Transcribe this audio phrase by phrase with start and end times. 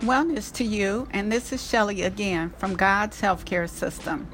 [0.00, 4.28] Wellness to you, and this is Shelly again from God's Healthcare System.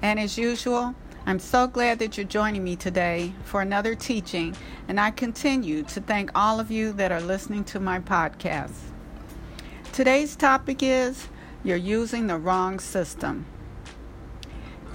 [0.00, 0.94] And as usual,
[1.26, 4.56] I'm so glad that you're joining me today for another teaching,
[4.88, 8.72] and I continue to thank all of you that are listening to my podcast.
[9.92, 11.28] Today's topic is
[11.62, 13.44] You're using the wrong system.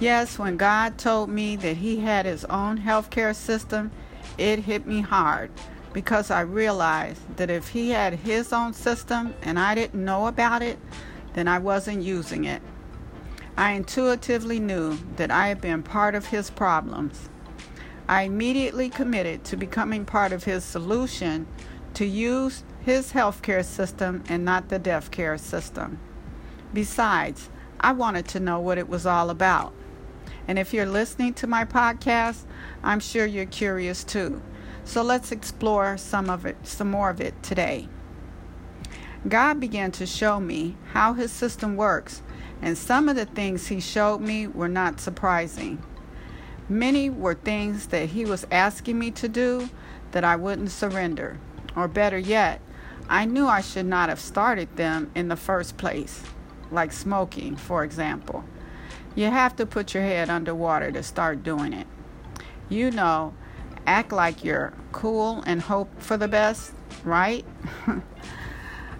[0.00, 3.92] Yes, when God told me that He had His own healthcare system,
[4.36, 5.52] it hit me hard
[5.92, 10.62] because I realized that if he had his own system and I didn't know about
[10.62, 10.78] it,
[11.34, 12.62] then I wasn't using it.
[13.56, 17.28] I intuitively knew that I had been part of his problems.
[18.08, 21.46] I immediately committed to becoming part of his solution
[21.94, 25.98] to use his healthcare system and not the death care system.
[26.72, 27.48] Besides,
[27.80, 29.72] I wanted to know what it was all about.
[30.46, 32.44] And if you're listening to my podcast,
[32.82, 34.42] I'm sure you're curious too.
[34.86, 37.88] So let's explore some of it, some more of it today.
[39.28, 42.22] God began to show me how his system works,
[42.62, 45.82] and some of the things he showed me were not surprising.
[46.68, 49.68] Many were things that he was asking me to do
[50.12, 51.38] that I wouldn't surrender.
[51.74, 52.60] Or better yet,
[53.08, 56.22] I knew I should not have started them in the first place,
[56.70, 58.44] like smoking, for example.
[59.16, 61.88] You have to put your head underwater to start doing it.
[62.68, 63.34] You know,
[63.86, 66.72] act like you're cool and hope for the best,
[67.04, 67.44] right?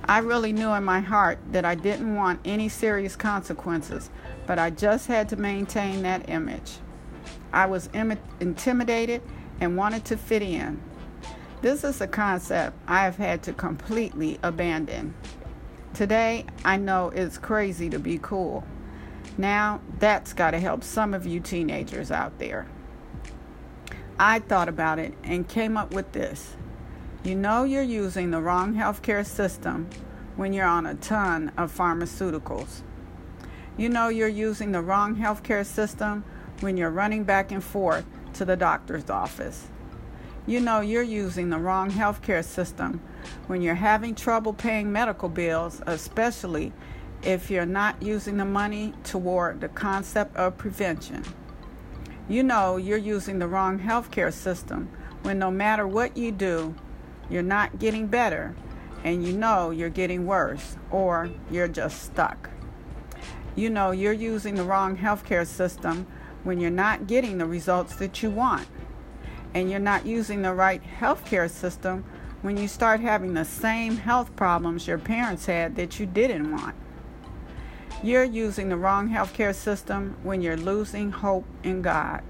[0.09, 4.11] I really knew in my heart that I didn't want any serious consequences,
[4.47, 6.79] but I just had to maintain that image.
[7.53, 9.23] I was Im- intimidated
[9.61, 10.81] and wanted to fit in.
[11.61, 15.15] This is a concept I have had to completely abandon.
[15.95, 18.65] Today, I know it's crazy to be cool.
[19.39, 22.69] Now, that's got to help some of you teenagers out there.
[24.19, 26.57] I thought about it and came up with this.
[27.23, 29.91] You know you're using the wrong healthcare system
[30.37, 32.81] when you're on a ton of pharmaceuticals.
[33.77, 36.25] You know you're using the wrong healthcare system
[36.61, 39.69] when you're running back and forth to the doctor's office.
[40.47, 43.03] You know you're using the wrong healthcare system
[43.49, 46.73] when you're having trouble paying medical bills, especially
[47.23, 51.23] if you're not using the money toward the concept of prevention.
[52.29, 54.89] You know you're using the wrong healthcare system
[55.23, 56.75] when no matter what you do,
[57.31, 58.57] you're not getting better
[59.05, 62.51] and you know you're getting worse or you're just stuck.
[63.55, 66.07] You know you're using the wrong healthcare system
[66.43, 68.67] when you're not getting the results that you want.
[69.55, 72.05] And you're not using the right healthcare system
[72.43, 76.75] when you start having the same health problems your parents had that you didn't want.
[78.03, 82.23] You're using the wrong healthcare system when you're losing hope in God.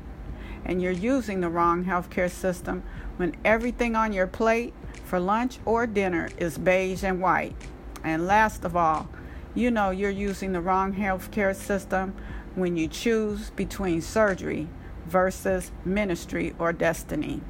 [0.64, 2.84] And you're using the wrong healthcare system
[3.16, 7.56] when everything on your plate for lunch or dinner is beige and white.
[8.04, 9.08] And last of all,
[9.56, 12.14] you know you're using the wrong healthcare system
[12.54, 14.68] when you choose between surgery
[15.04, 17.40] versus ministry or destiny.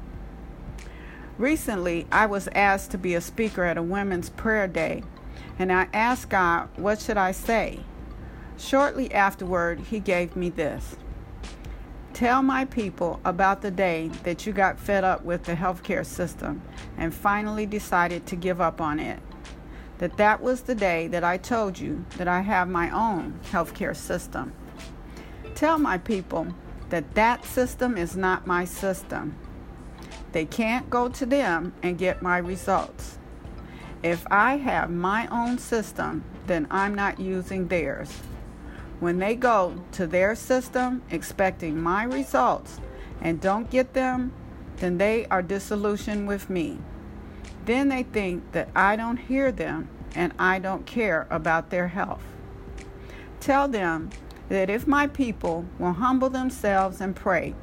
[1.37, 5.03] Recently, I was asked to be a speaker at a women's prayer day,
[5.59, 7.81] and I asked God, What should I say?
[8.57, 10.95] Shortly afterward, he gave me this
[12.13, 16.63] Tell my people about the day that you got fed up with the healthcare system
[16.97, 19.19] and finally decided to give up on it.
[19.99, 23.95] That that was the day that I told you that I have my own healthcare
[23.95, 24.53] system.
[25.53, 26.47] Tell my people
[26.89, 29.35] that that system is not my system.
[30.31, 33.19] They can't go to them and get my results.
[34.01, 38.09] If I have my own system, then I'm not using theirs.
[38.99, 42.79] When they go to their system expecting my results
[43.21, 44.33] and don't get them,
[44.77, 46.79] then they are disillusioned with me.
[47.65, 52.23] Then they think that I don't hear them and I don't care about their health.
[53.39, 54.09] Tell them
[54.49, 57.53] that if my people will humble themselves and pray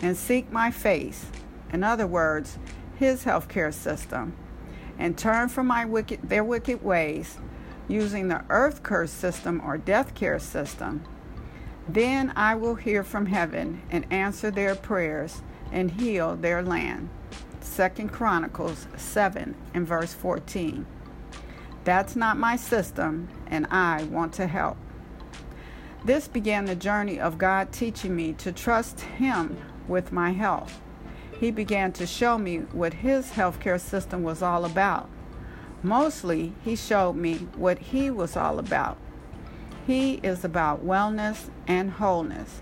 [0.00, 1.26] and seek my face,
[1.72, 2.58] in other words,
[2.96, 4.36] his healthcare system,
[4.98, 7.38] and turn from my wicked, their wicked ways,
[7.88, 11.04] using the earth curse system or death care system,
[11.88, 17.08] then I will hear from heaven and answer their prayers and heal their land.
[17.76, 20.86] 2 Chronicles 7 and verse 14.
[21.84, 24.76] That's not my system, and I want to help.
[26.04, 29.56] This began the journey of God teaching me to trust Him
[29.86, 30.80] with my health.
[31.38, 35.08] He began to show me what His healthcare system was all about
[35.82, 38.96] Mostly, he showed me what he was all about.
[39.86, 42.60] He is about wellness and wholeness.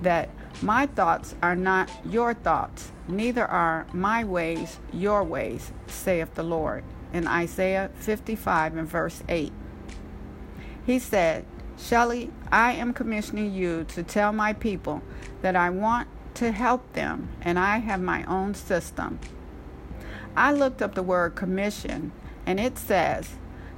[0.00, 0.30] That
[0.60, 6.84] my thoughts are not your thoughts, neither are my ways your ways, saith the Lord.
[7.12, 9.52] In Isaiah 55 and verse 8.
[10.84, 11.44] He said,
[11.78, 15.02] Shelley, I am commissioning you to tell my people
[15.42, 19.20] that I want to help them and I have my own system.
[20.34, 22.12] I looked up the word commission
[22.46, 23.30] and it says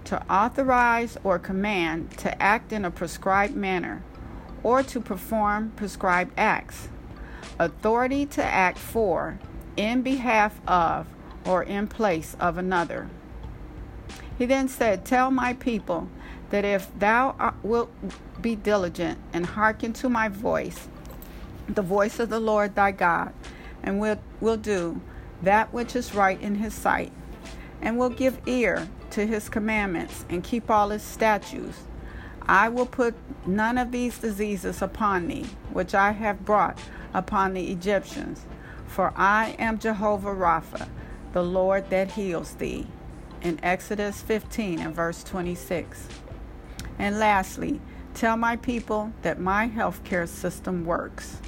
[0.05, 4.03] to authorize or command to act in a prescribed manner
[4.63, 6.89] or to perform prescribed acts,
[7.59, 9.39] authority to act for,
[9.77, 11.07] in behalf of,
[11.45, 13.09] or in place of another.
[14.39, 16.09] He then said, Tell my people
[16.51, 17.91] that if thou wilt
[18.41, 20.89] be diligent and hearken to my voice,
[21.69, 23.33] the voice of the Lord thy God,
[23.83, 25.01] and will, will do
[25.43, 27.13] that which is right in his sight,
[27.81, 31.85] and will give ear to his commandments and keep all his statutes,
[32.47, 33.15] I will put
[33.47, 36.79] none of these diseases upon thee, which I have brought
[37.15, 38.45] upon the Egyptians.
[38.87, 40.89] For I am Jehovah Rapha,
[41.33, 42.87] the Lord that heals thee.
[43.41, 46.09] In Exodus 15 and verse 26.
[46.99, 47.81] And lastly,
[48.15, 51.39] tell my people that my healthcare system works.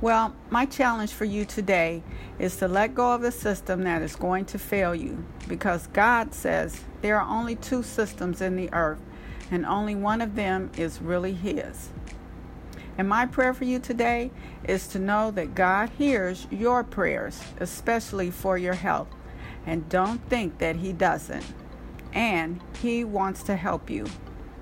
[0.00, 2.02] Well, my challenge for you today
[2.38, 6.34] is to let go of the system that is going to fail you because God
[6.34, 9.00] says there are only two systems in the earth
[9.50, 11.90] and only one of them is really His.
[12.98, 14.30] And my prayer for you today
[14.64, 19.08] is to know that God hears your prayers, especially for your health.
[19.66, 21.44] And don't think that He doesn't.
[22.12, 24.06] And He wants to help you.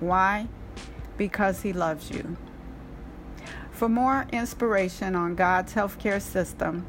[0.00, 0.48] Why?
[1.16, 2.36] Because He loves you.
[3.82, 6.86] For more inspiration on God's healthcare system,